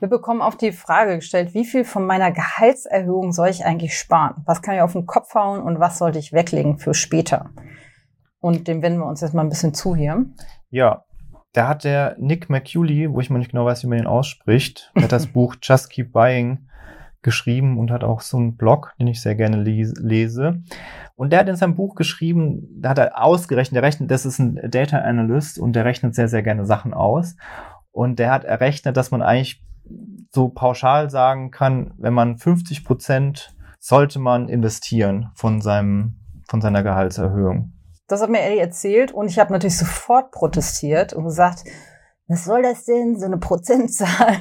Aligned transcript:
Wir 0.00 0.06
bekommen 0.06 0.42
auf 0.42 0.56
die 0.56 0.70
Frage 0.70 1.16
gestellt, 1.16 1.54
wie 1.54 1.64
viel 1.64 1.84
von 1.84 2.06
meiner 2.06 2.30
Gehaltserhöhung 2.30 3.32
soll 3.32 3.48
ich 3.48 3.64
eigentlich 3.64 3.98
sparen? 3.98 4.44
Was 4.46 4.62
kann 4.62 4.76
ich 4.76 4.80
auf 4.80 4.92
den 4.92 5.06
Kopf 5.06 5.34
hauen 5.34 5.60
und 5.60 5.80
was 5.80 5.98
sollte 5.98 6.20
ich 6.20 6.32
weglegen 6.32 6.78
für 6.78 6.94
später? 6.94 7.50
Und 8.38 8.68
dem 8.68 8.80
wenden 8.80 9.00
wir 9.00 9.06
uns 9.06 9.22
jetzt 9.22 9.34
mal 9.34 9.42
ein 9.42 9.48
bisschen 9.48 9.74
zu 9.74 9.96
hier. 9.96 10.24
Ja, 10.70 11.04
da 11.52 11.66
hat 11.66 11.82
der 11.82 12.14
Nick 12.20 12.48
McCuley, 12.48 13.12
wo 13.12 13.18
ich 13.18 13.28
mal 13.28 13.40
nicht 13.40 13.50
genau 13.50 13.64
weiß, 13.64 13.82
wie 13.82 13.88
man 13.88 13.98
ihn 13.98 14.06
ausspricht, 14.06 14.92
hat 14.94 15.10
das 15.10 15.26
Buch 15.32 15.56
Just 15.60 15.90
Keep 15.90 16.12
Buying 16.12 16.68
geschrieben 17.22 17.76
und 17.76 17.90
hat 17.90 18.04
auch 18.04 18.20
so 18.20 18.36
einen 18.36 18.56
Blog, 18.56 18.94
den 19.00 19.08
ich 19.08 19.20
sehr 19.20 19.34
gerne 19.34 19.60
lese. 19.60 20.62
Und 21.16 21.32
der 21.32 21.40
hat 21.40 21.48
in 21.48 21.56
seinem 21.56 21.74
Buch 21.74 21.96
geschrieben, 21.96 22.68
da 22.80 22.90
hat 22.90 22.98
er 22.98 23.20
ausgerechnet, 23.20 23.74
der 23.74 23.82
rechnet, 23.82 24.12
das 24.12 24.24
ist 24.24 24.38
ein 24.38 24.60
Data 24.70 24.98
Analyst 24.98 25.58
und 25.58 25.72
der 25.72 25.84
rechnet 25.84 26.14
sehr, 26.14 26.28
sehr 26.28 26.44
gerne 26.44 26.64
Sachen 26.66 26.94
aus. 26.94 27.34
Und 27.90 28.20
der 28.20 28.30
hat 28.30 28.44
errechnet, 28.44 28.96
dass 28.96 29.10
man 29.10 29.22
eigentlich 29.22 29.60
so 30.30 30.48
pauschal 30.48 31.10
sagen 31.10 31.50
kann, 31.50 31.94
wenn 31.98 32.14
man 32.14 32.38
50 32.38 32.84
Prozent 32.84 33.54
sollte 33.78 34.18
man 34.18 34.48
investieren 34.48 35.30
von 35.34 35.60
seinem, 35.60 36.20
von 36.48 36.60
seiner 36.60 36.82
Gehaltserhöhung. 36.82 37.72
Das 38.08 38.22
hat 38.22 38.30
mir 38.30 38.40
Ellie 38.40 38.60
erzählt 38.60 39.12
und 39.12 39.28
ich 39.28 39.38
habe 39.38 39.52
natürlich 39.52 39.78
sofort 39.78 40.30
protestiert 40.32 41.12
und 41.12 41.24
gesagt, 41.24 41.64
was 42.28 42.44
soll 42.44 42.62
das 42.62 42.84
denn, 42.84 43.18
so 43.18 43.24
eine 43.24 43.38
Prozentzahl? 43.38 44.36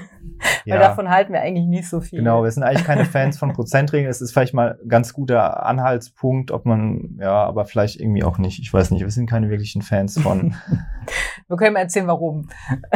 Ja. 0.66 0.76
Weil 0.76 0.82
davon 0.82 1.10
halten 1.10 1.32
wir 1.32 1.42
eigentlich 1.42 1.68
nicht 1.68 1.90
so 1.90 2.02
viel. 2.02 2.20
Genau, 2.20 2.44
wir 2.44 2.52
sind 2.52 2.64
eigentlich 2.64 2.84
keine 2.84 3.06
Fans 3.06 3.40
von 3.40 3.54
Prozentregeln. 3.54 4.10
Es 4.10 4.22
ist 4.22 4.34
vielleicht 4.34 4.54
mal 4.54 4.78
ein 4.84 4.90
ganz 4.90 5.14
guter 5.14 5.66
Anhaltspunkt, 5.66 6.52
ob 6.52 6.66
man, 6.66 7.18
ja, 7.20 7.46
aber 7.46 7.66
vielleicht 7.66 8.00
irgendwie 8.00 8.24
auch 8.24 8.38
nicht. 8.38 8.60
Ich 8.60 8.74
weiß 8.74 8.92
nicht, 8.92 9.02
wir 9.02 9.10
sind 9.10 9.30
keine 9.30 9.50
wirklichen 9.50 9.82
Fans 9.82 10.20
von. 10.20 10.56
wir 11.48 11.58
können 11.58 11.74
mal 11.74 11.82
erzählen, 11.82 12.08
warum. 12.08 12.50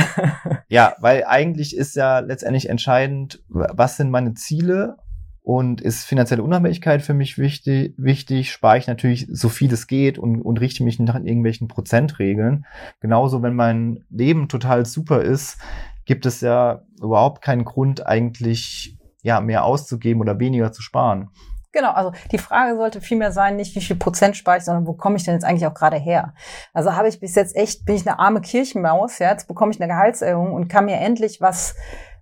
ja, 0.67 0.95
weil 0.99 1.23
eigentlich 1.25 1.75
ist 1.75 1.95
ja 1.95 2.19
letztendlich 2.19 2.69
entscheidend, 2.69 3.43
was 3.47 3.97
sind 3.97 4.11
meine 4.11 4.33
Ziele 4.33 4.97
und 5.43 5.81
ist 5.81 6.05
finanzielle 6.05 6.43
Unabhängigkeit 6.43 7.01
für 7.01 7.13
mich 7.13 7.37
wichtig, 7.37 7.95
wichtig, 7.97 8.51
spare 8.51 8.77
ich 8.77 8.87
natürlich 8.87 9.27
so 9.31 9.49
viel 9.49 9.73
es 9.73 9.87
geht 9.87 10.19
und, 10.19 10.41
und 10.41 10.59
richte 10.59 10.83
mich 10.83 10.99
nach 10.99 11.15
irgendwelchen 11.15 11.67
Prozentregeln. 11.67 12.65
Genauso, 12.99 13.41
wenn 13.41 13.55
mein 13.55 14.03
Leben 14.09 14.49
total 14.49 14.85
super 14.85 15.21
ist, 15.21 15.57
gibt 16.05 16.25
es 16.25 16.41
ja 16.41 16.83
überhaupt 17.01 17.41
keinen 17.41 17.65
Grund 17.65 18.05
eigentlich, 18.05 18.97
ja, 19.23 19.39
mehr 19.39 19.63
auszugeben 19.65 20.21
oder 20.21 20.39
weniger 20.39 20.71
zu 20.71 20.81
sparen. 20.81 21.29
Genau, 21.73 21.91
also 21.91 22.11
die 22.31 22.37
Frage 22.37 22.75
sollte 22.75 22.99
vielmehr 22.99 23.31
sein, 23.31 23.55
nicht 23.55 23.75
wie 23.75 23.81
viel 23.81 23.95
Prozent 23.95 24.35
spare 24.35 24.57
ich, 24.57 24.65
sondern 24.65 24.85
wo 24.85 24.93
komme 24.93 25.15
ich 25.15 25.23
denn 25.23 25.35
jetzt 25.35 25.45
eigentlich 25.45 25.65
auch 25.65 25.73
gerade 25.73 25.97
her? 25.97 26.33
Also 26.73 26.95
habe 26.95 27.07
ich 27.07 27.19
bis 27.19 27.35
jetzt 27.35 27.55
echt, 27.55 27.85
bin 27.85 27.95
ich 27.95 28.05
eine 28.05 28.19
arme 28.19 28.41
Kirchenmaus, 28.41 29.19
ja, 29.19 29.31
jetzt 29.31 29.47
bekomme 29.47 29.71
ich 29.71 29.81
eine 29.81 29.91
Gehaltserhöhung 29.91 30.53
und 30.53 30.67
kann 30.67 30.85
mir 30.85 30.97
endlich 30.97 31.39
was 31.39 31.75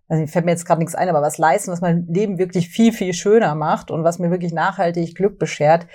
also 0.10 0.26
fällt 0.26 0.46
mir 0.46 0.52
jetzt 0.52 0.66
gerade 0.66 0.80
nichts 0.80 0.96
ein, 0.96 1.08
aber 1.08 1.22
was 1.22 1.38
leisten, 1.38 1.72
was 1.72 1.82
mein 1.82 2.08
Leben 2.08 2.40
wirklich 2.40 2.70
viel, 2.70 2.92
viel 2.92 3.14
schöner 3.14 3.54
macht 3.54 3.92
und 3.92 4.04
was 4.04 4.18
mir 4.18 4.32
wirklich 4.32 4.52
nachhaltig 4.52 5.16
Glück 5.16 5.38
beschert, 5.38 5.86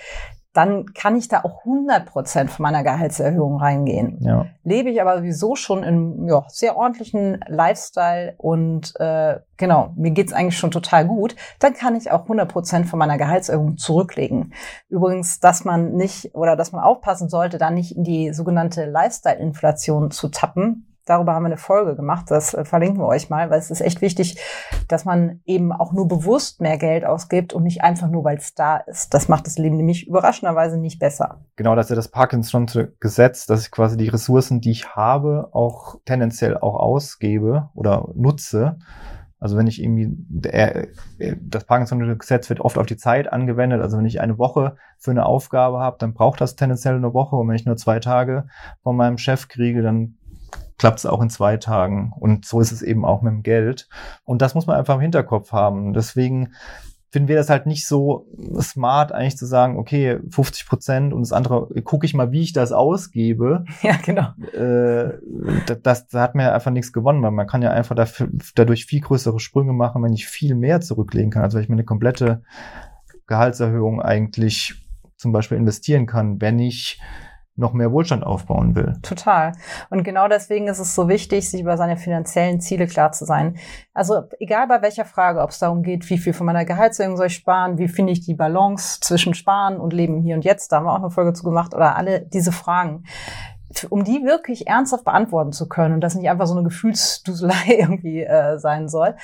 dann 0.55 0.94
kann 0.94 1.16
ich 1.16 1.28
da 1.28 1.41
auch 1.42 1.64
100 1.64 2.06
Prozent 2.06 2.50
von 2.50 2.62
meiner 2.62 2.84
Gehaltserhöhung 2.84 3.56
reingehen. 3.56 4.19
Ja. 4.20 4.47
Lebe 4.62 4.88
ich 4.88 5.02
aber 5.02 5.19
sowieso 5.19 5.56
schon 5.56 5.83
in 5.83 6.28
ja, 6.28 6.44
sehr 6.48 6.77
ordentlichen 6.77 7.44
Lifestyle 7.48 8.34
und 8.38 8.94
äh, 9.00 9.41
genau, 9.56 9.92
mir 9.97 10.12
geht's 10.12 10.32
eigentlich 10.32 10.56
schon 10.56 10.70
total 10.70 11.06
gut, 11.06 11.34
dann 11.58 11.75
kann 11.75 11.97
ich 11.97 12.12
auch 12.12 12.22
100 12.22 12.50
Prozent 12.50 12.86
von 12.86 13.00
meiner 13.00 13.19
Gehaltserhöhung 13.19 13.77
zurücklegen. 13.77 14.55
Übrigens, 14.88 15.41
dass 15.41 15.64
man 15.64 15.97
nicht 15.97 16.34
oder 16.36 16.55
dass 16.55 16.70
man 16.70 16.84
aufpassen 16.84 17.28
sollte, 17.28 17.58
da 17.58 17.70
nicht 17.70 17.97
in 17.97 18.05
die 18.05 18.32
sogenannte 18.32 18.86
Lifestyle-Inflation 18.86 20.12
zu 20.12 20.28
tappen 20.28 20.94
Darüber 21.05 21.34
haben 21.34 21.42
wir 21.42 21.48
eine 21.48 21.56
Folge 21.58 21.97
gemacht, 21.97 22.30
das 22.30 22.55
äh, 22.55 22.64
verlinken 22.64 23.00
wir 23.00 23.06
euch 23.06 23.28
mal, 23.28 23.50
weil 23.50 23.58
es 23.58 23.70
ist 23.70 23.80
echt 23.80 24.00
wichtig, 24.00 24.41
dass 24.88 25.05
man 25.05 25.41
eben 25.44 25.72
auch 25.72 25.92
nur 25.92 26.08
bewusst 26.08 26.60
mehr 26.60 26.78
Geld 26.78 27.05
ausgibt 27.05 27.52
und 27.52 27.62
nicht 27.62 27.83
einfach 27.83 28.08
nur, 28.08 28.24
weil 28.24 28.38
es 28.38 28.55
da 28.55 28.78
ist. 28.78 29.12
Das 29.12 29.28
macht 29.28 29.47
das 29.47 29.58
Leben 29.58 29.77
nämlich 29.77 30.06
überraschenderweise 30.06 30.78
nicht 30.78 30.98
besser. 30.98 31.44
Genau, 31.56 31.77
das 31.77 31.86
ist 31.86 31.91
ja 31.91 31.97
das 31.97 32.08
Parkinson-Gesetz, 32.08 33.47
dass 33.47 33.62
ich 33.62 33.70
quasi 33.70 33.97
die 33.97 34.09
Ressourcen, 34.09 34.60
die 34.60 34.70
ich 34.70 34.94
habe, 34.94 35.48
auch 35.53 35.97
tendenziell 36.04 36.56
auch 36.56 36.76
ausgebe 36.76 37.69
oder 37.75 38.09
nutze. 38.14 38.78
Also 39.44 39.59
wenn 39.59 39.66
ich 39.66 39.82
irgendwie, 39.82 40.09
das 41.43 41.64
Parkinson-Gesetz 41.64 42.48
wird 42.48 42.60
oft 42.60 42.78
auf 42.78 42.87
die 42.87 42.97
Zeit 42.97 43.31
angewendet. 43.31 43.82
Also 43.82 43.98
wenn 43.98 44.06
ich 44.06 44.22
eine 44.22 44.38
Woche 44.38 44.76
für 44.97 45.10
eine 45.10 45.26
Aufgabe 45.26 45.81
habe, 45.81 45.98
dann 45.98 46.14
braucht 46.14 46.41
das 46.41 46.56
tendenziell 46.56 46.94
eine 46.94 47.12
Woche. 47.12 47.37
Und 47.37 47.48
wenn 47.48 47.56
ich 47.56 47.66
nur 47.66 47.76
zwei 47.76 48.00
Tage 48.00 48.47
von 48.82 48.97
meinem 48.97 49.19
Chef 49.19 49.48
kriege, 49.48 49.82
dann 49.82 50.16
klappt 50.79 50.99
es 50.99 51.07
auch 51.07 51.23
in 51.23 51.31
zwei 51.31 51.57
Tagen. 51.57 52.12
Und 52.19 52.45
so 52.45 52.61
ist 52.61 52.73
es 52.73 52.83
eben 52.83 53.05
auch 53.05 53.23
mit 53.23 53.33
dem 53.33 53.43
Geld. 53.43 53.89
Und 54.25 54.43
das 54.43 54.55
muss 54.55 54.67
man 54.67 54.77
einfach 54.77 54.97
im 54.97 55.01
Hinterkopf 55.01 55.53
haben. 55.53 55.93
Deswegen 55.93 56.51
finden 57.15 57.29
wir 57.29 57.37
das 57.37 57.49
halt 57.49 57.67
nicht 57.67 57.87
so 57.87 58.27
smart, 58.61 59.12
eigentlich 59.12 59.37
zu 59.37 59.47
sagen, 59.47 59.79
okay, 59.79 60.19
50 60.31 60.67
Prozent 60.67 61.15
und 61.15 61.21
das 61.21 61.33
andere 61.33 61.69
gucke 61.85 62.07
ich 62.07 62.12
mal, 62.12 62.33
wie 62.33 62.43
ich 62.43 62.53
das 62.53 62.73
ausgebe. 62.73 63.65
Ja, 63.83 63.97
genau. 64.05 64.33
Äh, 64.53 65.21
das, 65.83 66.09
das 66.09 66.21
hat 66.21 66.35
mir 66.35 66.53
einfach 66.53 66.73
nichts 66.73 66.93
gewonnen, 66.93 67.23
weil 67.23 67.31
man 67.31 67.47
kann 67.47 67.62
ja 67.62 67.71
einfach 67.71 67.95
dafür, 67.95 68.29
dadurch 68.56 68.87
viel 68.87 69.01
größere 69.01 69.39
Sprünge 69.39 69.73
machen, 69.73 70.03
wenn 70.03 70.12
ich 70.12 70.27
viel 70.27 70.56
mehr 70.56 70.81
zurücklegen 70.81 71.31
kann. 71.31 71.45
Also 71.45 71.56
wenn 71.56 71.62
ich 71.62 71.69
mir 71.69 71.77
eine 71.77 71.85
komplette 71.85 72.43
Gehaltserhöhung 73.29 74.03
eigentlich 74.03 74.85
zum 75.17 75.31
Beispiel 75.31 75.56
investieren 75.56 76.06
kann, 76.06 76.41
wenn 76.41 76.59
ich 76.59 77.01
noch 77.56 77.72
mehr 77.72 77.92
Wohlstand 77.92 78.25
aufbauen 78.25 78.75
will. 78.75 78.94
Total. 79.03 79.53
Und 79.91 80.03
genau 80.03 80.26
deswegen 80.28 80.66
ist 80.66 80.81
es 80.81 80.94
so 80.94 81.09
wichtig, 81.09 81.48
sich 81.48 81.60
über 81.60 81.76
seine 81.76 81.97
finanziellen 81.97 82.60
Ziele 82.60 82.87
klar 82.87 83.12
zu 83.12 83.25
sein. 83.25 83.56
Also 83.92 84.22
egal 84.41 84.66
bei 84.66 84.82
welcher 84.82 85.04
Frage, 85.04 85.41
ob 85.41 85.50
es 85.50 85.60
darum 85.60 85.82
geht, 85.82 86.09
wie 86.10 86.19
viel 86.19 86.32
von 86.32 86.47
meiner 86.47 86.64
Gehaltserhöhung 86.64 87.16
soll 87.16 87.26
ich 87.26 87.34
sparen, 87.34 87.78
wie 87.78 87.88
finde 87.88 88.12
ich 88.12 88.20
die 88.20 88.34
Balance 88.34 88.98
zwischen 89.00 89.34
Sparen 89.34 89.78
und 89.78 89.93
Leben 89.93 90.20
hier 90.20 90.34
und 90.34 90.44
jetzt, 90.44 90.72
da 90.72 90.76
haben 90.76 90.87
wir 90.87 90.93
auch 90.93 90.98
eine 90.98 91.10
Folge 91.10 91.32
zu 91.32 91.44
gemacht, 91.44 91.75
oder 91.75 91.97
alle 91.97 92.20
diese 92.20 92.53
Fragen 92.53 93.04
um 93.91 94.04
die 94.04 94.25
wirklich 94.25 94.69
ernsthaft 94.69 95.04
beantworten 95.04 95.53
zu 95.53 95.69
können 95.69 95.94
und 95.94 96.00
das 96.00 96.14
nicht 96.14 96.28
einfach 96.31 96.47
so 96.47 96.54
eine 96.54 96.62
Gefühlsduselei 96.62 97.54
irgendwie 97.78 98.22
äh, 98.22 98.59
sein 98.59 98.88
soll, 98.88 99.16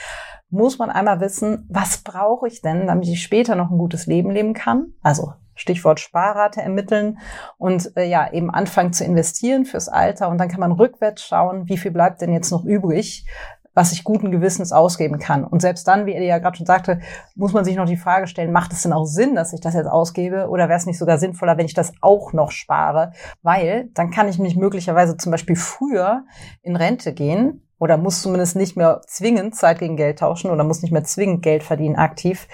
muss 0.48 0.78
man 0.78 0.90
einmal 0.90 1.20
wissen, 1.20 1.66
was 1.68 1.98
brauche 1.98 2.48
ich 2.48 2.60
denn, 2.60 2.88
damit 2.88 3.06
ich 3.06 3.22
später 3.22 3.54
noch 3.54 3.70
ein 3.70 3.78
gutes 3.78 4.06
Leben 4.06 4.30
leben 4.30 4.52
kann? 4.52 4.94
Also 5.02 5.34
Stichwort 5.60 6.00
Sparrate 6.00 6.62
ermitteln 6.62 7.18
und 7.58 7.94
äh, 7.96 8.04
ja, 8.04 8.32
eben 8.32 8.50
anfangen 8.50 8.94
zu 8.94 9.04
investieren 9.04 9.66
fürs 9.66 9.88
Alter. 9.88 10.28
Und 10.28 10.38
dann 10.38 10.48
kann 10.48 10.60
man 10.60 10.72
rückwärts 10.72 11.22
schauen, 11.22 11.68
wie 11.68 11.76
viel 11.76 11.90
bleibt 11.90 12.22
denn 12.22 12.32
jetzt 12.32 12.50
noch 12.50 12.64
übrig, 12.64 13.26
was 13.74 13.92
ich 13.92 14.02
guten 14.02 14.30
Gewissens 14.30 14.72
ausgeben 14.72 15.18
kann. 15.18 15.44
Und 15.44 15.60
selbst 15.60 15.86
dann, 15.86 16.06
wie 16.06 16.12
er 16.12 16.22
ja 16.22 16.38
gerade 16.38 16.56
schon 16.56 16.66
sagte, 16.66 17.00
muss 17.34 17.52
man 17.52 17.64
sich 17.64 17.76
noch 17.76 17.84
die 17.84 17.98
Frage 17.98 18.26
stellen, 18.26 18.52
macht 18.52 18.72
es 18.72 18.82
denn 18.82 18.92
auch 18.92 19.04
Sinn, 19.04 19.34
dass 19.34 19.52
ich 19.52 19.60
das 19.60 19.74
jetzt 19.74 19.86
ausgebe? 19.86 20.48
Oder 20.48 20.68
wäre 20.68 20.78
es 20.78 20.86
nicht 20.86 20.98
sogar 20.98 21.18
sinnvoller, 21.18 21.58
wenn 21.58 21.66
ich 21.66 21.74
das 21.74 21.92
auch 22.00 22.32
noch 22.32 22.50
spare? 22.50 23.12
Weil 23.42 23.90
dann 23.92 24.10
kann 24.10 24.28
ich 24.28 24.38
mich 24.38 24.56
möglicherweise 24.56 25.16
zum 25.18 25.30
Beispiel 25.30 25.56
früher 25.56 26.24
in 26.62 26.74
Rente 26.74 27.12
gehen 27.12 27.66
oder 27.78 27.96
muss 27.96 28.22
zumindest 28.22 28.56
nicht 28.56 28.76
mehr 28.76 29.02
zwingend 29.06 29.54
Zeit 29.54 29.78
gegen 29.78 29.96
Geld 29.96 30.18
tauschen 30.18 30.50
oder 30.50 30.64
muss 30.64 30.82
nicht 30.82 30.92
mehr 30.92 31.04
zwingend 31.04 31.42
Geld 31.42 31.62
verdienen 31.62 31.96
aktiv, 31.96 32.48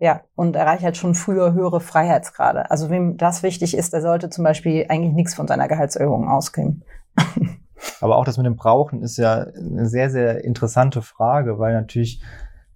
ja, 0.00 0.22
und 0.34 0.56
erreicht 0.56 0.82
halt 0.82 0.96
schon 0.96 1.14
früher 1.14 1.52
höhere 1.52 1.80
Freiheitsgrade. 1.80 2.70
Also 2.70 2.88
wem 2.88 3.18
das 3.18 3.42
wichtig 3.42 3.76
ist, 3.76 3.92
der 3.92 4.00
sollte 4.00 4.30
zum 4.30 4.44
Beispiel 4.44 4.86
eigentlich 4.88 5.12
nichts 5.12 5.34
von 5.34 5.46
seiner 5.46 5.68
Gehaltserhöhung 5.68 6.26
ausgeben. 6.26 6.82
Aber 8.00 8.16
auch 8.16 8.24
das 8.24 8.38
mit 8.38 8.46
dem 8.46 8.56
Brauchen 8.56 9.02
ist 9.02 9.18
ja 9.18 9.42
eine 9.42 9.86
sehr, 9.86 10.10
sehr 10.10 10.42
interessante 10.42 11.02
Frage, 11.02 11.58
weil 11.58 11.74
natürlich 11.74 12.22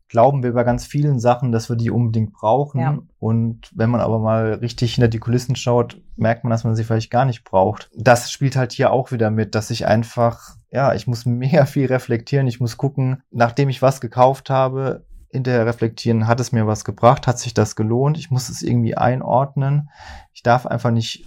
glauben 0.09 0.43
wir 0.43 0.53
bei 0.53 0.65
ganz 0.65 0.85
vielen 0.85 1.19
Sachen, 1.19 1.51
dass 1.51 1.71
wir 1.71 1.77
die 1.77 1.91
unbedingt 1.91 2.35
brauchen. 2.35 2.81
Ja. 2.81 2.99
Und 3.19 3.71
wenn 3.75 3.91
man 3.91 4.01
aber 4.01 4.19
mal 4.19 4.55
richtig 4.55 4.95
hinter 4.95 5.09
die 5.09 5.19
Kulissen 5.19 5.57
schaut, 5.57 6.01
merkt 6.17 6.45
man, 6.45 6.51
dass 6.51 6.65
man 6.65 6.75
sie 6.75 6.85
vielleicht 6.85 7.11
gar 7.11 7.25
nicht 7.25 7.43
braucht. 7.43 7.91
Das 7.97 8.31
spielt 8.31 8.55
halt 8.55 8.73
hier 8.73 8.93
auch 8.93 9.13
wieder 9.13 9.31
mit, 9.31 9.55
dass 9.55 9.71
ich 9.71 9.87
einfach, 9.87 10.57
ja, 10.71 10.95
ich 10.95 11.07
muss 11.07 11.25
mega 11.27 11.65
viel 11.65 11.87
reflektieren. 11.87 12.47
Ich 12.47 12.61
muss 12.61 12.77
gucken, 12.77 13.23
nachdem 13.31 13.71
ich 13.71 13.81
was 13.81 14.03
gekauft 14.03 14.51
habe, 14.51 15.07
hinterher 15.35 15.67
reflektieren, 15.67 16.27
hat 16.27 16.41
es 16.41 16.53
mir 16.53 16.67
was 16.67 16.85
gebracht, 16.85 17.27
hat 17.27 17.39
sich 17.39 17.55
das 17.55 17.77
gelohnt, 17.77 18.17
ich 18.17 18.31
muss 18.31 18.49
es 18.49 18.63
irgendwie 18.63 18.97
einordnen. 18.97 19.91
Ich 20.33 20.43
darf 20.43 20.65
einfach 20.65 20.91
nicht 20.91 21.27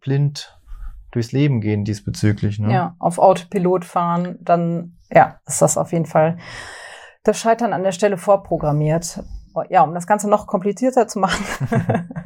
blind 0.00 0.58
durchs 1.10 1.32
Leben 1.32 1.60
gehen 1.60 1.84
diesbezüglich. 1.84 2.58
Ne? 2.58 2.72
Ja, 2.72 2.96
auf 2.98 3.18
Autopilot 3.18 3.84
fahren, 3.84 4.38
dann 4.40 4.96
ja, 5.10 5.38
ist 5.46 5.62
das 5.62 5.78
auf 5.78 5.92
jeden 5.92 6.06
Fall 6.06 6.38
das 7.24 7.38
Scheitern 7.38 7.72
an 7.72 7.82
der 7.82 7.92
Stelle 7.92 8.16
vorprogrammiert. 8.16 9.22
Ja, 9.70 9.82
um 9.82 9.94
das 9.94 10.06
Ganze 10.06 10.28
noch 10.28 10.46
komplizierter 10.46 11.08
zu 11.08 11.18
machen, 11.18 11.44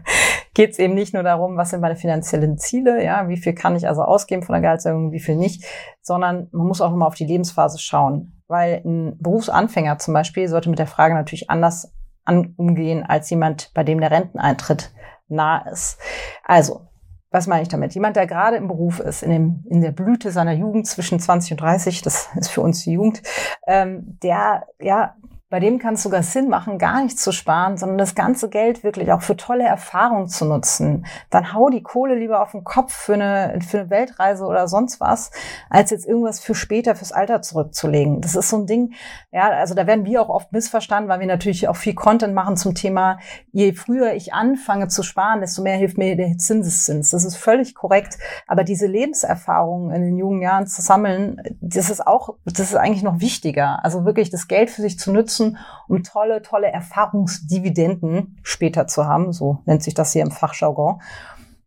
geht 0.60 0.72
es 0.72 0.78
eben 0.78 0.94
nicht 0.94 1.14
nur 1.14 1.22
darum, 1.22 1.56
was 1.56 1.70
sind 1.70 1.80
meine 1.80 1.96
finanziellen 1.96 2.58
Ziele, 2.58 3.04
ja, 3.04 3.28
wie 3.28 3.36
viel 3.36 3.54
kann 3.54 3.76
ich 3.76 3.88
also 3.88 4.02
ausgeben 4.02 4.42
von 4.42 4.52
der 4.52 4.62
Gehaltserhöhung, 4.62 5.12
wie 5.12 5.20
viel 5.20 5.36
nicht, 5.36 5.64
sondern 6.02 6.48
man 6.52 6.66
muss 6.66 6.80
auch 6.80 6.90
nochmal 6.90 7.08
auf 7.08 7.14
die 7.14 7.26
Lebensphase 7.26 7.78
schauen 7.78 8.40
weil 8.50 8.82
ein 8.84 9.16
Berufsanfänger 9.18 9.98
zum 9.98 10.12
Beispiel 10.12 10.48
sollte 10.48 10.68
mit 10.68 10.80
der 10.80 10.88
Frage 10.88 11.14
natürlich 11.14 11.48
anders 11.48 11.94
an, 12.24 12.52
umgehen 12.56 13.04
als 13.04 13.30
jemand, 13.30 13.70
bei 13.74 13.84
dem 13.84 14.00
der 14.00 14.10
Renteneintritt 14.10 14.92
nah 15.28 15.58
ist. 15.70 15.98
Also, 16.44 16.88
was 17.30 17.46
meine 17.46 17.62
ich 17.62 17.68
damit? 17.68 17.94
Jemand, 17.94 18.16
der 18.16 18.26
gerade 18.26 18.56
im 18.56 18.66
Beruf 18.66 18.98
ist, 18.98 19.22
in, 19.22 19.30
dem, 19.30 19.64
in 19.70 19.80
der 19.80 19.92
Blüte 19.92 20.32
seiner 20.32 20.52
Jugend 20.52 20.88
zwischen 20.88 21.20
20 21.20 21.52
und 21.52 21.60
30, 21.60 22.02
das 22.02 22.28
ist 22.34 22.50
für 22.50 22.60
uns 22.60 22.82
die 22.82 22.92
Jugend, 22.92 23.22
ähm, 23.68 24.18
der 24.20 24.66
ja 24.80 25.14
bei 25.50 25.58
dem 25.58 25.80
kann 25.80 25.94
es 25.94 26.04
sogar 26.04 26.22
Sinn 26.22 26.48
machen, 26.48 26.78
gar 26.78 27.02
nichts 27.02 27.22
zu 27.22 27.32
sparen, 27.32 27.76
sondern 27.76 27.98
das 27.98 28.14
ganze 28.14 28.48
Geld 28.48 28.84
wirklich 28.84 29.10
auch 29.10 29.22
für 29.22 29.36
tolle 29.36 29.64
Erfahrungen 29.64 30.28
zu 30.28 30.44
nutzen. 30.44 31.04
Dann 31.28 31.52
hau 31.52 31.68
die 31.70 31.82
Kohle 31.82 32.14
lieber 32.14 32.40
auf 32.40 32.52
den 32.52 32.62
Kopf 32.62 32.92
für 32.92 33.14
eine, 33.14 33.58
für 33.68 33.80
eine 33.80 33.90
Weltreise 33.90 34.44
oder 34.44 34.68
sonst 34.68 35.00
was, 35.00 35.32
als 35.68 35.90
jetzt 35.90 36.06
irgendwas 36.06 36.38
für 36.38 36.54
später, 36.54 36.94
fürs 36.94 37.10
Alter 37.10 37.42
zurückzulegen. 37.42 38.20
Das 38.20 38.36
ist 38.36 38.48
so 38.48 38.58
ein 38.58 38.66
Ding, 38.66 38.94
ja, 39.32 39.50
also 39.50 39.74
da 39.74 39.88
werden 39.88 40.04
wir 40.04 40.22
auch 40.22 40.28
oft 40.28 40.52
missverstanden, 40.52 41.10
weil 41.10 41.18
wir 41.18 41.26
natürlich 41.26 41.66
auch 41.66 41.76
viel 41.76 41.94
Content 41.94 42.32
machen 42.32 42.56
zum 42.56 42.76
Thema, 42.76 43.18
je 43.50 43.72
früher 43.72 44.14
ich 44.14 44.32
anfange 44.32 44.86
zu 44.86 45.02
sparen, 45.02 45.40
desto 45.40 45.62
mehr 45.62 45.76
hilft 45.76 45.98
mir 45.98 46.16
der 46.16 46.38
Zinseszins. 46.38 47.10
Das 47.10 47.24
ist 47.24 47.36
völlig 47.36 47.74
korrekt. 47.74 48.18
Aber 48.46 48.62
diese 48.62 48.86
Lebenserfahrungen 48.86 49.94
in 49.94 50.02
den 50.02 50.16
jungen 50.16 50.42
Jahren 50.42 50.68
zu 50.68 50.80
sammeln, 50.80 51.42
das 51.74 51.90
ist 51.90 52.06
auch, 52.06 52.36
das 52.44 52.60
ist 52.60 52.76
eigentlich 52.76 53.02
noch 53.02 53.20
wichtiger. 53.20 53.84
Also 53.84 54.04
wirklich 54.04 54.30
das 54.30 54.48
Geld 54.48 54.70
für 54.70 54.82
sich 54.82 54.98
zu 54.98 55.12
nutzen, 55.12 55.58
um 55.88 56.02
tolle, 56.02 56.42
tolle 56.42 56.68
Erfahrungsdividenden 56.68 58.38
später 58.42 58.86
zu 58.86 59.06
haben. 59.06 59.32
So 59.32 59.58
nennt 59.66 59.82
sich 59.82 59.94
das 59.94 60.12
hier 60.12 60.22
im 60.22 60.30
Fachjargon. 60.30 61.00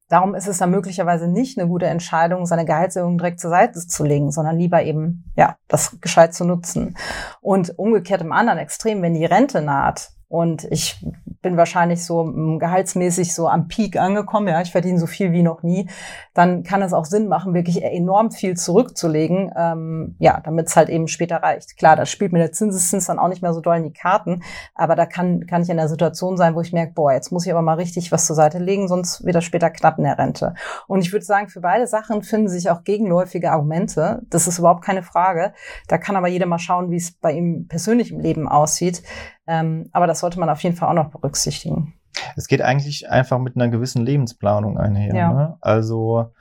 Darum 0.10 0.36
ist 0.36 0.48
es 0.48 0.60
dann 0.60 0.70
möglicherweise 0.70 1.28
nicht 1.28 1.58
eine 1.58 1.68
gute 1.68 1.88
Entscheidung, 1.88 2.46
seine 2.46 2.66
Gehaltserhöhung 2.66 3.18
direkt 3.18 3.40
zur 3.40 3.50
Seite 3.50 3.80
zu 3.80 4.04
legen, 4.04 4.32
sondern 4.32 4.58
lieber 4.58 4.84
eben, 4.84 5.32
ja, 5.36 5.56
das 5.68 6.00
gescheit 6.02 6.34
zu 6.34 6.46
nutzen. 6.46 6.96
Und 7.42 7.80
umgekehrt 7.80 8.22
im 8.22 8.32
anderen 8.32 8.60
Extrem, 8.60 9.02
wenn 9.02 9.16
die 9.16 9.26
Rente 9.26 9.62
naht, 9.62 10.12
und 10.34 10.64
ich 10.72 11.06
bin 11.44 11.58
wahrscheinlich 11.58 12.04
so 12.04 12.24
gehaltsmäßig 12.58 13.36
so 13.36 13.48
am 13.48 13.68
Peak 13.68 13.98
angekommen. 13.98 14.48
Ja, 14.48 14.62
ich 14.62 14.72
verdiene 14.72 14.98
so 14.98 15.06
viel 15.06 15.32
wie 15.34 15.44
noch 15.44 15.62
nie. 15.62 15.88
Dann 16.34 16.64
kann 16.64 16.82
es 16.82 16.94
auch 16.94 17.06
Sinn 17.06 17.28
machen, 17.28 17.54
wirklich 17.54 17.84
enorm 17.84 18.32
viel 18.32 18.58
zurückzulegen. 18.58 19.52
Ähm, 19.56 20.16
ja, 20.18 20.42
damit 20.44 20.68
es 20.68 20.76
halt 20.76 20.90
eben 20.90 21.08
später 21.08 21.38
reicht. 21.38 21.78
Klar, 21.78 21.96
da 21.96 22.08
spielt 22.08 22.32
mir 22.32 22.40
der 22.40 22.52
Zinseszins 22.52 23.06
dann 23.06 23.20
auch 23.20 23.28
nicht 23.28 23.44
mehr 23.44 23.54
so 23.54 23.62
doll 23.62 23.78
in 23.78 23.84
die 23.84 23.94
Karten. 23.94 24.42
Aber 24.74 24.96
da 24.96 25.06
kann, 25.06 25.46
kann 25.46 25.62
ich 25.62 25.70
in 25.70 25.78
der 25.78 25.90
Situation 25.90 26.38
sein, 26.38 26.56
wo 26.56 26.62
ich 26.62 26.74
merke, 26.74 26.94
boah, 26.94 27.14
jetzt 27.14 27.32
muss 27.32 27.46
ich 27.46 27.52
aber 27.52 27.62
mal 27.62 27.76
richtig 27.76 28.12
was 28.12 28.26
zur 28.26 28.36
Seite 28.36 28.58
legen, 28.58 28.88
sonst 28.88 29.24
wird 29.26 29.36
das 29.36 29.44
später 29.44 29.70
knapp 29.70 29.98
in 29.98 30.06
der 30.06 30.18
Rente. 30.18 30.56
Und 30.88 31.02
ich 31.02 31.12
würde 31.12 31.26
sagen, 31.26 31.50
für 31.50 31.62
beide 31.62 31.86
Sachen 31.86 32.24
finden 32.24 32.48
sich 32.48 32.70
auch 32.70 32.84
gegenläufige 32.84 33.52
Argumente. 33.52 34.22
Das 34.30 34.48
ist 34.48 34.60
überhaupt 34.60 34.84
keine 34.84 35.04
Frage. 35.04 35.54
Da 35.88 35.98
kann 35.98 36.16
aber 36.16 36.30
jeder 36.30 36.46
mal 36.46 36.60
schauen, 36.60 36.90
wie 36.90 36.98
es 36.98 37.12
bei 37.12 37.34
ihm 37.34 37.68
persönlich 37.68 38.12
im 38.12 38.20
Leben 38.20 38.48
aussieht. 38.48 39.04
Ähm, 39.48 39.90
aber 39.92 40.08
das 40.08 40.20
sollte 40.20 40.40
man 40.40 40.50
auf 40.50 40.62
jeden 40.62 40.76
Fall 40.76 40.90
auch 40.90 40.94
noch 40.94 41.12
berücksichtigen. 41.12 41.94
Es 42.36 42.48
geht 42.48 42.62
eigentlich 42.62 43.10
einfach 43.10 43.40
mit 43.40 43.56
einer 43.56 43.70
gewissen 43.70 44.06
Lebensplanung 44.06 44.78
einher. 44.78 45.14
Ja. 45.14 45.34
Ne? 45.34 45.58
Also, 45.62 46.32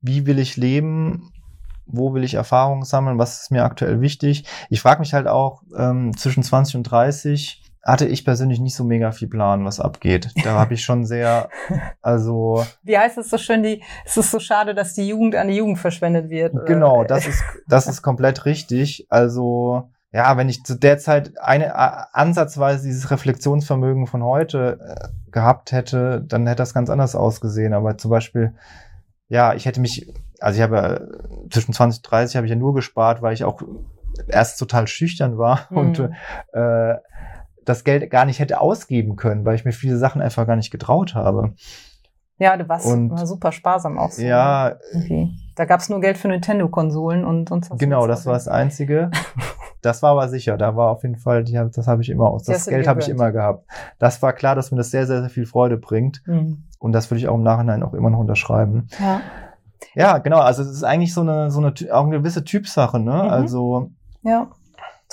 wie 0.00 0.26
will 0.26 0.38
ich 0.38 0.56
leben? 0.56 1.30
Wo 1.86 2.14
will 2.14 2.24
ich 2.24 2.34
Erfahrungen 2.34 2.84
sammeln? 2.84 3.18
Was 3.18 3.42
ist 3.42 3.50
mir 3.50 3.64
aktuell 3.64 4.00
wichtig? 4.00 4.46
Ich 4.70 4.80
frage 4.80 5.00
mich 5.00 5.12
halt 5.12 5.26
auch 5.26 5.62
ähm, 5.76 6.16
zwischen 6.16 6.42
20 6.42 6.76
und 6.76 6.82
30 6.84 7.64
hatte 7.84 8.06
ich 8.06 8.24
persönlich 8.24 8.60
nicht 8.60 8.74
so 8.74 8.82
mega 8.82 9.12
viel 9.12 9.28
Plan, 9.28 9.64
was 9.64 9.78
abgeht. 9.78 10.30
Da 10.42 10.58
habe 10.58 10.74
ich 10.74 10.82
schon 10.82 11.04
sehr, 11.04 11.50
also. 12.02 12.64
Wie 12.82 12.96
heißt 12.96 13.18
es 13.18 13.28
so 13.28 13.36
schön, 13.36 13.62
die, 13.62 13.82
es 14.06 14.16
ist 14.16 14.30
so 14.30 14.40
schade, 14.40 14.74
dass 14.74 14.94
die 14.94 15.06
Jugend 15.06 15.36
an 15.36 15.48
die 15.48 15.56
Jugend 15.56 15.78
verschwendet 15.78 16.30
wird. 16.30 16.54
Genau, 16.66 17.04
das 17.04 17.26
ist, 17.26 17.42
das 17.68 17.86
ist 17.86 18.00
komplett 18.00 18.46
richtig. 18.46 19.06
Also, 19.10 19.90
ja, 20.14 20.36
wenn 20.36 20.48
ich 20.48 20.62
zu 20.62 20.76
der 20.76 20.98
Zeit 20.98 21.32
eine 21.40 22.14
ansatzweise 22.14 22.86
dieses 22.86 23.10
Reflexionsvermögen 23.10 24.06
von 24.06 24.22
heute 24.22 24.78
äh, 24.80 25.32
gehabt 25.32 25.72
hätte, 25.72 26.24
dann 26.24 26.46
hätte 26.46 26.58
das 26.58 26.72
ganz 26.72 26.88
anders 26.88 27.16
ausgesehen. 27.16 27.74
Aber 27.74 27.98
zum 27.98 28.12
Beispiel, 28.12 28.54
ja, 29.26 29.54
ich 29.54 29.66
hätte 29.66 29.80
mich, 29.80 30.14
also 30.38 30.56
ich 30.56 30.62
habe 30.62 30.76
ja, 30.76 31.48
zwischen 31.50 31.72
20 31.72 31.98
und 31.98 32.10
30 32.12 32.36
habe 32.36 32.46
ich 32.46 32.50
ja 32.50 32.56
nur 32.56 32.74
gespart, 32.74 33.22
weil 33.22 33.34
ich 33.34 33.42
auch 33.42 33.60
erst 34.28 34.60
total 34.60 34.86
schüchtern 34.86 35.36
war 35.36 35.66
mhm. 35.70 35.76
und 35.78 35.98
äh, 36.52 36.94
das 37.64 37.82
Geld 37.82 38.08
gar 38.08 38.24
nicht 38.24 38.38
hätte 38.38 38.60
ausgeben 38.60 39.16
können, 39.16 39.44
weil 39.44 39.56
ich 39.56 39.64
mir 39.64 39.72
viele 39.72 39.98
Sachen 39.98 40.22
einfach 40.22 40.46
gar 40.46 40.54
nicht 40.54 40.70
getraut 40.70 41.16
habe. 41.16 41.54
Ja, 42.38 42.56
du 42.56 42.68
warst 42.68 42.86
und, 42.86 43.16
super 43.26 43.50
sparsam 43.50 43.98
auch. 43.98 44.10
So, 44.10 44.22
ja. 44.22 44.70
Ne? 44.70 44.78
Irgendwie. 44.92 45.30
Da 45.56 45.64
gab's 45.64 45.88
nur 45.88 46.00
Geld 46.00 46.18
für 46.18 46.28
Nintendo-Konsolen 46.28 47.24
und 47.24 47.48
sonst 47.48 47.70
was. 47.70 47.78
Genau, 47.78 48.06
das 48.06 48.26
war 48.26 48.34
das 48.34 48.46
Einzige. 48.48 49.10
Das 49.84 50.02
war 50.02 50.12
aber 50.12 50.28
sicher. 50.28 50.56
Da 50.56 50.76
war 50.76 50.90
auf 50.90 51.02
jeden 51.02 51.16
Fall, 51.16 51.44
die, 51.44 51.52
das 51.52 51.86
habe 51.86 52.02
ich 52.02 52.10
immer 52.10 52.30
aus. 52.30 52.44
Das 52.44 52.66
Geld 52.66 52.88
habe 52.88 53.00
ich 53.00 53.08
immer 53.08 53.32
gehabt. 53.32 53.66
Das 53.98 54.22
war 54.22 54.32
klar, 54.32 54.54
dass 54.54 54.70
mir 54.70 54.78
das 54.78 54.90
sehr, 54.90 55.06
sehr, 55.06 55.20
sehr 55.20 55.30
viel 55.30 55.46
Freude 55.46 55.76
bringt. 55.76 56.22
Mhm. 56.26 56.64
Und 56.78 56.92
das 56.92 57.10
würde 57.10 57.18
ich 57.18 57.28
auch 57.28 57.34
im 57.34 57.42
Nachhinein 57.42 57.82
auch 57.82 57.94
immer 57.94 58.10
noch 58.10 58.18
unterschreiben. 58.18 58.88
Ja. 58.98 59.20
Ja, 59.94 60.18
genau. 60.18 60.38
Also 60.38 60.62
es 60.62 60.70
ist 60.70 60.84
eigentlich 60.84 61.12
so 61.12 61.20
eine, 61.20 61.50
so 61.50 61.60
eine, 61.60 61.74
auch 61.92 62.06
eine 62.06 62.18
gewisse 62.18 62.44
Typsache, 62.44 62.98
ne? 62.98 63.12
Mhm. 63.12 63.30
Also. 63.30 63.90
Ja. 64.22 64.48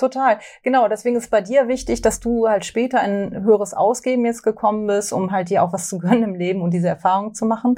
Total. 0.02 0.38
Genau, 0.64 0.88
deswegen 0.88 1.14
ist 1.14 1.30
bei 1.30 1.42
dir 1.42 1.68
wichtig, 1.68 2.02
dass 2.02 2.18
du 2.18 2.48
halt 2.48 2.64
später 2.64 2.98
ein 2.98 3.44
höheres 3.44 3.72
Ausgeben 3.72 4.24
jetzt 4.24 4.42
gekommen 4.42 4.88
bist, 4.88 5.12
um 5.12 5.30
halt 5.30 5.48
dir 5.48 5.62
auch 5.62 5.72
was 5.72 5.88
zu 5.88 5.98
gönnen 6.00 6.24
im 6.24 6.34
Leben 6.34 6.60
und 6.60 6.74
diese 6.74 6.88
Erfahrung 6.88 7.34
zu 7.34 7.46
machen. 7.46 7.76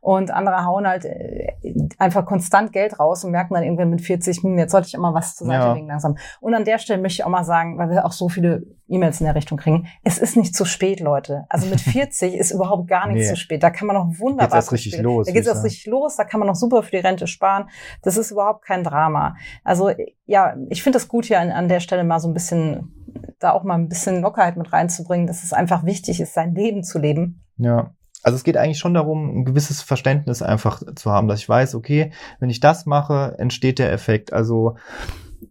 Und 0.00 0.30
andere 0.30 0.64
hauen 0.64 0.88
halt 0.88 1.04
äh, 1.04 1.52
einfach 1.98 2.24
konstant 2.24 2.72
Geld 2.72 2.98
raus 2.98 3.22
und 3.22 3.32
merken 3.32 3.52
dann 3.52 3.64
irgendwann 3.64 3.90
mit 3.90 4.00
40, 4.00 4.42
hm, 4.42 4.56
jetzt 4.56 4.72
sollte 4.72 4.88
ich 4.88 4.94
immer 4.94 5.12
was 5.12 5.36
zur 5.36 5.46
Seite 5.46 5.58
ja. 5.58 5.72
legen 5.74 5.88
langsam. 5.88 6.16
Und 6.40 6.54
an 6.54 6.64
der 6.64 6.78
Stelle 6.78 7.02
möchte 7.02 7.20
ich 7.20 7.24
auch 7.24 7.30
mal 7.30 7.44
sagen, 7.44 7.76
weil 7.76 7.90
wir 7.90 8.06
auch 8.06 8.12
so 8.12 8.30
viele 8.30 8.62
E-Mails 8.88 9.20
in 9.20 9.26
der 9.26 9.34
Richtung 9.34 9.58
kriegen, 9.58 9.86
es 10.02 10.18
ist 10.18 10.36
nicht 10.36 10.56
zu 10.56 10.64
spät, 10.64 11.00
Leute. 11.00 11.44
Also 11.50 11.66
mit 11.66 11.80
40 11.82 12.34
ist 12.34 12.50
überhaupt 12.50 12.88
gar 12.88 13.06
nichts 13.06 13.24
nee. 13.24 13.34
zu 13.34 13.36
spät. 13.36 13.62
Da 13.62 13.68
kann 13.68 13.86
man 13.86 13.96
noch 13.96 14.18
wunderbar. 14.18 14.46
Geht's 14.46 14.54
erst 14.54 14.72
richtig 14.72 14.98
los. 15.00 15.26
Da 15.26 15.32
geht 15.32 15.42
es 15.42 15.48
erst 15.48 15.64
richtig 15.64 15.86
los, 15.86 16.16
da 16.16 16.24
kann 16.24 16.40
man 16.40 16.46
noch 16.46 16.54
super 16.54 16.82
für 16.82 16.92
die 16.92 17.06
Rente 17.06 17.26
sparen. 17.26 17.68
Das 18.02 18.16
ist 18.16 18.30
überhaupt 18.30 18.64
kein 18.64 18.82
Drama. 18.82 19.36
Also 19.62 19.90
ja, 20.28 20.54
ich 20.68 20.82
finde 20.82 20.98
es 20.98 21.08
gut 21.08 21.24
hier 21.24 21.40
an, 21.40 21.50
an 21.58 21.68
der 21.68 21.80
Stelle 21.80 22.04
mal 22.04 22.20
so 22.20 22.28
ein 22.28 22.34
bisschen, 22.34 22.92
da 23.38 23.52
auch 23.52 23.64
mal 23.64 23.74
ein 23.74 23.88
bisschen 23.88 24.22
Lockerheit 24.22 24.56
mit 24.56 24.72
reinzubringen, 24.72 25.26
dass 25.26 25.42
es 25.42 25.52
einfach 25.52 25.84
wichtig 25.84 26.20
ist, 26.20 26.34
sein 26.34 26.54
Leben 26.54 26.84
zu 26.84 26.98
leben. 26.98 27.44
Ja. 27.56 27.94
Also 28.22 28.36
es 28.36 28.44
geht 28.44 28.56
eigentlich 28.56 28.78
schon 28.78 28.94
darum, 28.94 29.40
ein 29.40 29.44
gewisses 29.44 29.82
Verständnis 29.82 30.42
einfach 30.42 30.82
zu 30.96 31.10
haben, 31.10 31.28
dass 31.28 31.40
ich 31.40 31.48
weiß, 31.48 31.74
okay, 31.74 32.12
wenn 32.40 32.50
ich 32.50 32.60
das 32.60 32.86
mache, 32.86 33.36
entsteht 33.38 33.78
der 33.78 33.92
Effekt. 33.92 34.32
Also 34.32 34.76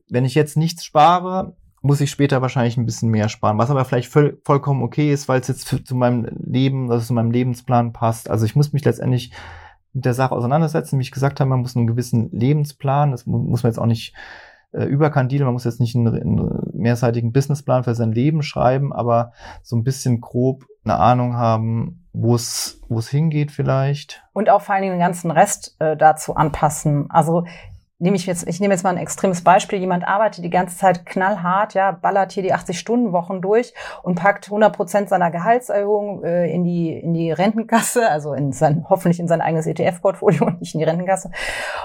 wenn 0.09 0.25
ich 0.25 0.35
jetzt 0.35 0.57
nichts 0.57 0.83
spare, 0.83 1.55
muss 1.81 2.01
ich 2.01 2.11
später 2.11 2.41
wahrscheinlich 2.41 2.75
ein 2.77 2.85
bisschen 2.85 3.09
mehr 3.09 3.29
sparen, 3.29 3.57
was 3.57 3.69
aber 3.69 3.85
vielleicht 3.85 4.11
voll, 4.11 4.41
vollkommen 4.43 4.83
okay 4.83 5.13
ist, 5.13 5.29
weil 5.29 5.39
es 5.39 5.47
jetzt 5.47 5.67
für, 5.67 5.83
zu 5.83 5.95
meinem 5.95 6.27
Leben, 6.43 6.91
also 6.91 7.05
zu 7.05 7.13
meinem 7.13 7.31
Lebensplan 7.31 7.93
passt. 7.93 8.29
Also 8.29 8.45
ich 8.45 8.55
muss 8.55 8.73
mich 8.73 8.83
letztendlich 8.83 9.31
mit 9.93 10.05
der 10.05 10.13
Sache 10.13 10.35
auseinandersetzen, 10.35 10.99
wie 10.99 11.03
ich 11.03 11.11
gesagt 11.11 11.39
habe, 11.39 11.49
man 11.49 11.61
muss 11.61 11.75
einen 11.75 11.87
gewissen 11.87 12.29
Lebensplan, 12.31 13.11
das 13.11 13.25
muss 13.25 13.63
man 13.63 13.71
jetzt 13.71 13.79
auch 13.79 13.85
nicht 13.85 14.13
äh, 14.71 14.83
überkandidel, 14.83 15.45
man 15.45 15.53
muss 15.53 15.63
jetzt 15.63 15.79
nicht 15.79 15.95
einen, 15.95 16.07
einen 16.07 16.71
mehrseitigen 16.73 17.31
Businessplan 17.31 17.83
für 17.83 17.95
sein 17.95 18.11
Leben 18.11 18.43
schreiben, 18.43 18.93
aber 18.93 19.31
so 19.63 19.75
ein 19.75 19.83
bisschen 19.83 20.21
grob 20.21 20.65
eine 20.83 20.97
Ahnung 20.97 21.35
haben, 21.35 22.05
wo 22.13 22.35
es 22.35 22.81
wo 22.87 22.99
es 22.99 23.09
hingeht 23.09 23.51
vielleicht. 23.51 24.23
Und 24.33 24.49
auch 24.49 24.61
vor 24.61 24.75
allen 24.75 24.83
Dingen 24.83 24.95
den 24.95 25.01
ganzen 25.01 25.31
Rest 25.31 25.75
äh, 25.79 25.97
dazu 25.97 26.35
anpassen. 26.35 27.07
Also 27.09 27.45
nehme 27.99 28.15
ich 28.15 28.27
jetzt, 28.27 28.47
ich 28.47 28.59
nehme 28.59 28.73
jetzt 28.73 28.83
mal 28.83 28.91
ein 28.91 28.97
extremes 28.97 29.43
Beispiel. 29.43 29.79
Jemand 29.79 30.07
arbeitet 30.07 30.43
die 30.43 30.49
ganze 30.49 30.77
Zeit 30.77 31.05
knallhart, 31.05 31.73
ja, 31.73 31.91
ballert 31.91 32.31
hier 32.31 32.43
die 32.43 32.53
80-Stunden-Wochen 32.53 33.41
durch 33.41 33.73
und 34.03 34.15
packt 34.15 34.45
100 34.45 34.75
Prozent 34.75 35.09
seiner 35.09 35.31
Gehaltserhöhung 35.31 36.23
äh, 36.23 36.51
in 36.51 36.63
die, 36.63 36.91
in 36.91 37.13
die 37.13 37.31
Rentenkasse, 37.31 38.07
also 38.09 38.33
in 38.33 38.51
sein, 38.51 38.85
hoffentlich 38.87 39.19
in 39.19 39.27
sein 39.27 39.41
eigenes 39.41 39.65
ETF-Portfolio 39.65 40.45
und 40.45 40.59
nicht 40.59 40.75
in 40.75 40.79
die 40.79 40.85
Rentenkasse. 40.85 41.31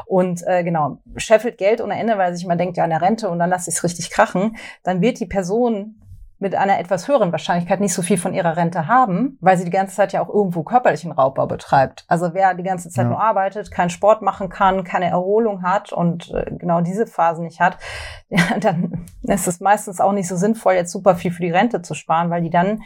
Und, 0.07 0.47
äh, 0.47 0.62
genau, 0.64 0.99
scheffelt 1.16 1.57
Geld 1.57 1.81
ohne 1.81 1.99
Ende, 1.99 2.19
weil 2.19 2.35
sich 2.35 2.45
immer 2.45 2.57
denkt, 2.57 2.76
ja, 2.76 2.85
eine 2.85 3.00
Rente 3.00 3.31
und 3.31 3.38
dann 3.38 3.50
lasse 3.50 3.71
ich 3.71 3.76
es 3.76 3.85
richtig 3.85 4.11
krachen. 4.11 4.57
Dann 4.83 5.00
wird 5.00 5.19
die 5.19 5.26
Person 5.26 6.01
mit 6.42 6.56
einer 6.56 6.80
etwas 6.80 7.06
höheren 7.06 7.30
Wahrscheinlichkeit 7.30 7.80
nicht 7.80 7.94
so 7.94 8.02
viel 8.02 8.18
von 8.18 8.34
ihrer 8.34 8.56
Rente 8.56 8.88
haben, 8.88 9.38
weil 9.40 9.56
sie 9.56 9.64
die 9.64 9.70
ganze 9.70 9.94
Zeit 9.94 10.12
ja 10.12 10.20
auch 10.20 10.28
irgendwo 10.28 10.64
körperlichen 10.64 11.12
Raubbau 11.12 11.46
betreibt. 11.46 12.04
Also 12.08 12.34
wer 12.34 12.52
die 12.54 12.64
ganze 12.64 12.90
Zeit 12.90 13.04
ja. 13.04 13.11
nur 13.11 13.22
arbeitet, 13.22 13.70
keinen 13.70 13.90
Sport 13.90 14.22
machen 14.22 14.49
kann, 14.49 14.82
keine 14.82 15.06
Erholung 15.06 15.62
hat 15.62 15.92
und 15.92 16.32
äh, 16.34 16.50
genau 16.50 16.80
diese 16.80 17.06
Phase 17.06 17.42
nicht 17.42 17.61
hat, 17.61 17.78
ja, 18.28 18.58
dann 18.61 19.06
ist 19.22 19.46
es 19.46 19.61
meistens 19.61 20.00
auch 20.00 20.12
nicht 20.12 20.28
so 20.28 20.37
sinnvoll, 20.37 20.75
jetzt 20.75 20.92
super 20.92 21.14
viel 21.14 21.30
für 21.30 21.42
die 21.42 21.50
Rente 21.50 21.80
zu 21.80 21.94
sparen, 21.94 22.28
weil 22.28 22.42
die 22.42 22.50
dann 22.50 22.82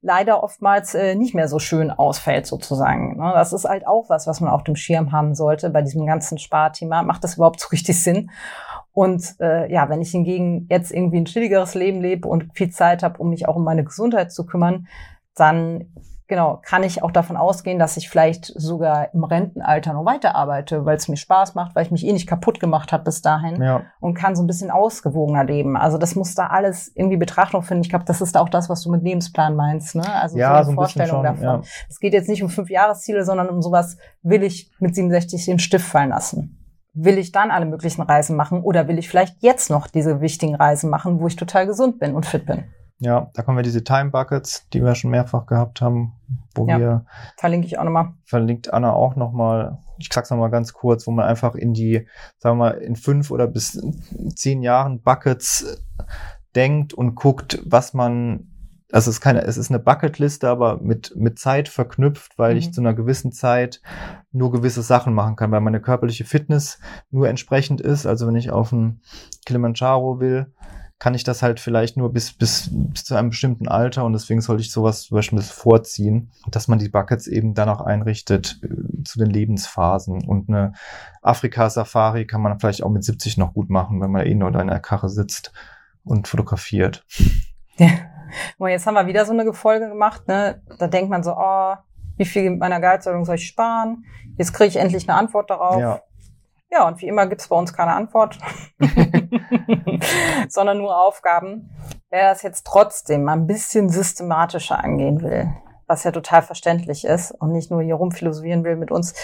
leider 0.00 0.42
oftmals 0.42 0.94
äh, 0.94 1.14
nicht 1.16 1.34
mehr 1.34 1.48
so 1.48 1.58
schön 1.58 1.90
ausfällt 1.90 2.46
sozusagen. 2.46 3.18
Ne? 3.18 3.32
Das 3.34 3.52
ist 3.52 3.64
halt 3.64 3.86
auch 3.86 4.08
was, 4.08 4.26
was 4.26 4.40
man 4.40 4.50
auf 4.50 4.64
dem 4.64 4.76
Schirm 4.76 5.12
haben 5.12 5.34
sollte 5.34 5.68
bei 5.68 5.82
diesem 5.82 6.06
ganzen 6.06 6.38
Sparthema. 6.38 7.02
Macht 7.02 7.24
das 7.24 7.34
überhaupt 7.34 7.60
so 7.60 7.68
richtig 7.68 8.02
Sinn? 8.02 8.30
Und 8.96 9.34
äh, 9.40 9.70
ja, 9.70 9.90
wenn 9.90 10.00
ich 10.00 10.10
hingegen 10.12 10.66
jetzt 10.70 10.90
irgendwie 10.90 11.18
ein 11.18 11.26
chilligeres 11.26 11.74
Leben 11.74 12.00
lebe 12.00 12.26
und 12.26 12.48
viel 12.54 12.70
Zeit 12.70 13.02
habe, 13.02 13.18
um 13.18 13.28
mich 13.28 13.46
auch 13.46 13.56
um 13.56 13.62
meine 13.62 13.84
Gesundheit 13.84 14.32
zu 14.32 14.46
kümmern, 14.46 14.86
dann 15.34 15.92
genau, 16.28 16.60
kann 16.64 16.82
ich 16.82 17.02
auch 17.02 17.10
davon 17.10 17.36
ausgehen, 17.36 17.78
dass 17.78 17.98
ich 17.98 18.08
vielleicht 18.08 18.46
sogar 18.46 19.12
im 19.12 19.22
Rentenalter 19.22 19.92
noch 19.92 20.06
weiterarbeite, 20.06 20.86
weil 20.86 20.96
es 20.96 21.08
mir 21.08 21.18
Spaß 21.18 21.54
macht, 21.54 21.76
weil 21.76 21.84
ich 21.84 21.90
mich 21.90 22.06
eh 22.06 22.12
nicht 22.14 22.26
kaputt 22.26 22.58
gemacht 22.58 22.90
habe 22.90 23.04
bis 23.04 23.20
dahin 23.20 23.60
Ja. 23.62 23.82
und 24.00 24.14
kann 24.14 24.34
so 24.34 24.42
ein 24.42 24.46
bisschen 24.46 24.70
ausgewogener 24.70 25.44
leben. 25.44 25.76
Also 25.76 25.98
das 25.98 26.14
muss 26.16 26.34
da 26.34 26.46
alles 26.46 26.90
irgendwie 26.94 27.18
Betrachtung 27.18 27.60
finden. 27.60 27.82
Ich 27.82 27.90
glaube, 27.90 28.06
das 28.06 28.22
ist 28.22 28.34
auch 28.38 28.48
das, 28.48 28.70
was 28.70 28.80
du 28.82 28.90
mit 28.90 29.02
Lebensplan 29.02 29.54
meinst, 29.56 29.94
ne? 29.94 30.10
Also 30.10 30.38
Ja, 30.38 30.54
eine 30.56 30.64
so 30.64 30.70
ein 30.70 30.74
Vorstellung 30.74 31.16
schon, 31.16 31.22
davon. 31.22 31.42
ja. 31.44 31.60
Es 31.90 32.00
geht 32.00 32.14
jetzt 32.14 32.30
nicht 32.30 32.42
um 32.42 32.48
fünf 32.48 32.70
Jahresziele, 32.70 33.26
sondern 33.26 33.50
um 33.50 33.60
sowas, 33.60 33.98
will 34.22 34.42
ich 34.42 34.72
mit 34.80 34.94
67 34.94 35.44
den 35.44 35.58
Stift 35.58 35.86
fallen 35.86 36.08
lassen? 36.08 36.62
Will 36.98 37.18
ich 37.18 37.30
dann 37.30 37.50
alle 37.50 37.66
möglichen 37.66 38.00
Reisen 38.02 38.36
machen 38.36 38.62
oder 38.62 38.88
will 38.88 38.98
ich 38.98 39.08
vielleicht 39.08 39.42
jetzt 39.42 39.68
noch 39.70 39.86
diese 39.86 40.20
wichtigen 40.22 40.54
Reisen 40.54 40.88
machen, 40.90 41.20
wo 41.20 41.26
ich 41.26 41.36
total 41.36 41.66
gesund 41.66 41.98
bin 41.98 42.14
und 42.14 42.24
fit 42.26 42.46
bin? 42.46 42.64
Ja, 42.98 43.30
da 43.34 43.42
kommen 43.42 43.58
wir 43.58 43.62
diese 43.62 43.84
Time 43.84 44.10
Buckets, 44.10 44.66
die 44.72 44.82
wir 44.82 44.94
schon 44.94 45.10
mehrfach 45.10 45.44
gehabt 45.44 45.82
haben, 45.82 46.14
wo 46.54 46.66
Ja. 46.66 46.78
wir 46.78 47.06
Verlinke 47.36 47.66
ich 47.66 47.78
auch 47.78 47.84
nochmal. 47.84 48.14
verlinkt 48.24 48.72
Anna 48.72 48.94
auch 48.94 49.14
nochmal, 49.16 49.76
ich 49.98 50.08
sag's 50.10 50.30
nochmal 50.30 50.48
ganz 50.50 50.72
kurz, 50.72 51.06
wo 51.06 51.10
man 51.10 51.26
einfach 51.26 51.54
in 51.54 51.74
die, 51.74 52.06
sagen 52.38 52.56
wir 52.56 52.70
mal, 52.70 52.78
in 52.78 52.96
fünf 52.96 53.30
oder 53.30 53.46
bis 53.46 53.78
zehn 54.34 54.62
Jahren 54.62 55.02
Buckets 55.02 55.82
denkt 56.54 56.94
und 56.94 57.14
guckt, 57.14 57.60
was 57.66 57.92
man, 57.92 58.48
also 58.92 59.10
es 59.10 59.16
ist 59.16 59.20
keine, 59.20 59.42
es 59.42 59.56
ist 59.56 59.70
eine 59.70 59.78
Bucketliste, 59.80 60.48
aber 60.48 60.78
mit, 60.80 61.12
mit 61.16 61.38
Zeit 61.38 61.68
verknüpft, 61.68 62.38
weil 62.38 62.52
Mhm. 62.52 62.58
ich 62.58 62.72
zu 62.72 62.80
einer 62.80 62.94
gewissen 62.94 63.32
Zeit 63.32 63.80
nur 64.32 64.52
gewisse 64.52 64.82
Sachen 64.82 65.12
machen 65.14 65.36
kann, 65.36 65.50
weil 65.50 65.60
meine 65.60 65.80
körperliche 65.80 66.24
Fitness 66.24 66.78
nur 67.10 67.28
entsprechend 67.28 67.80
ist. 67.80 68.06
Also 68.06 68.26
wenn 68.26 68.36
ich 68.36 68.50
auf 68.50 68.72
einen 68.72 69.00
Kilimanjaro 69.44 70.20
will, 70.20 70.52
kann 70.98 71.14
ich 71.14 71.24
das 71.24 71.42
halt 71.42 71.60
vielleicht 71.60 71.98
nur 71.98 72.10
bis, 72.10 72.32
bis, 72.32 72.70
bis 72.72 73.04
zu 73.04 73.14
einem 73.16 73.28
bestimmten 73.28 73.68
Alter 73.68 74.04
und 74.04 74.14
deswegen 74.14 74.40
sollte 74.40 74.62
ich 74.62 74.70
sowas 74.72 75.02
zum 75.02 75.16
Beispiel 75.16 75.42
vorziehen, 75.42 76.30
dass 76.50 76.68
man 76.68 76.78
die 76.78 76.88
Buckets 76.88 77.26
eben 77.26 77.52
danach 77.52 77.80
einrichtet 77.82 78.60
äh, 78.62 79.02
zu 79.04 79.18
den 79.18 79.28
Lebensphasen. 79.28 80.24
Und 80.26 80.48
eine 80.48 80.72
Afrika-Safari 81.20 82.26
kann 82.26 82.40
man 82.40 82.58
vielleicht 82.58 82.82
auch 82.82 82.88
mit 82.90 83.04
70 83.04 83.36
noch 83.36 83.52
gut 83.52 83.68
machen, 83.68 84.00
wenn 84.00 84.10
man 84.10 84.24
eh 84.24 84.34
nur 84.34 84.50
da 84.50 84.60
in 84.60 84.68
der 84.68 84.80
Karre 84.80 85.10
sitzt 85.10 85.52
und 86.02 86.28
fotografiert. 86.28 87.04
Ja. 87.78 87.88
Und 88.58 88.68
jetzt 88.70 88.86
haben 88.86 88.94
wir 88.94 89.06
wieder 89.06 89.24
so 89.24 89.32
eine 89.32 89.52
Folge 89.52 89.88
gemacht, 89.88 90.28
ne? 90.28 90.62
Da 90.78 90.86
denkt 90.86 91.10
man 91.10 91.22
so, 91.22 91.34
oh, 91.36 91.74
wie 92.16 92.24
viel 92.24 92.50
meiner 92.56 92.80
Gehaltserhöhung 92.80 93.24
soll 93.24 93.36
ich 93.36 93.46
sparen? 93.46 94.04
Jetzt 94.38 94.52
kriege 94.52 94.68
ich 94.68 94.76
endlich 94.76 95.08
eine 95.08 95.18
Antwort 95.18 95.50
darauf. 95.50 95.80
Ja, 95.80 96.00
Ja, 96.70 96.86
und 96.88 97.00
wie 97.00 97.06
immer 97.06 97.26
gibt's 97.26 97.48
bei 97.48 97.56
uns 97.56 97.72
keine 97.72 97.92
Antwort, 97.92 98.38
sondern 100.48 100.78
nur 100.78 100.96
Aufgaben. 100.96 101.70
Wer 102.10 102.30
das 102.30 102.42
jetzt 102.42 102.66
trotzdem 102.66 103.24
mal 103.24 103.34
ein 103.34 103.46
bisschen 103.46 103.88
systematischer 103.88 104.82
angehen 104.82 105.22
will, 105.22 105.48
was 105.86 106.04
ja 106.04 106.10
total 106.10 106.42
verständlich 106.42 107.04
ist 107.04 107.30
und 107.30 107.52
nicht 107.52 107.70
nur 107.70 107.82
hier 107.82 107.94
rumphilosophieren 107.94 108.64
will 108.64 108.76
mit 108.76 108.90
uns, 108.90 109.14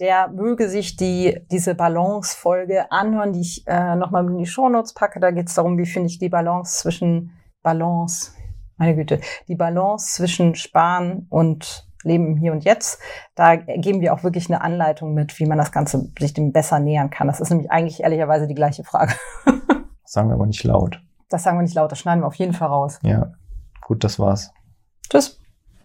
der 0.00 0.28
möge 0.28 0.68
sich 0.68 0.96
die, 0.96 1.40
diese 1.50 1.74
Balance-Folge 1.74 2.90
anhören, 2.90 3.32
die 3.32 3.40
ich 3.40 3.64
äh, 3.66 3.96
nochmal 3.96 4.26
in 4.26 4.38
die 4.38 4.46
Shownotes 4.46 4.94
packe. 4.94 5.20
Da 5.20 5.30
geht's 5.30 5.54
darum, 5.54 5.78
wie 5.78 5.86
finde 5.86 6.08
ich 6.08 6.18
die 6.18 6.28
Balance 6.28 6.80
zwischen 6.80 7.32
Balance, 7.62 8.32
meine 8.82 8.96
Güte, 8.96 9.20
die 9.46 9.54
Balance 9.54 10.14
zwischen 10.14 10.56
Sparen 10.56 11.26
und 11.30 11.86
Leben 12.02 12.36
Hier 12.36 12.50
und 12.52 12.64
Jetzt. 12.64 13.00
Da 13.36 13.54
geben 13.54 14.00
wir 14.00 14.12
auch 14.12 14.24
wirklich 14.24 14.48
eine 14.48 14.60
Anleitung 14.60 15.14
mit, 15.14 15.38
wie 15.38 15.46
man 15.46 15.56
das 15.56 15.70
Ganze 15.70 16.10
sich 16.18 16.34
dem 16.34 16.52
besser 16.52 16.80
nähern 16.80 17.10
kann. 17.10 17.28
Das 17.28 17.38
ist 17.38 17.50
nämlich 17.50 17.70
eigentlich 17.70 18.02
ehrlicherweise 18.02 18.48
die 18.48 18.54
gleiche 18.54 18.82
Frage. 18.82 19.14
sagen 20.04 20.28
wir 20.28 20.34
aber 20.34 20.46
nicht 20.46 20.64
laut. 20.64 21.00
Das 21.28 21.44
sagen 21.44 21.58
wir 21.58 21.62
nicht 21.62 21.74
laut, 21.74 21.92
das 21.92 22.00
schneiden 22.00 22.22
wir 22.22 22.26
auf 22.26 22.34
jeden 22.34 22.54
Fall 22.54 22.68
raus. 22.68 22.98
Ja, 23.02 23.32
gut, 23.82 24.02
das 24.02 24.18
war's. 24.18 24.52
Tschüss. 25.08 25.41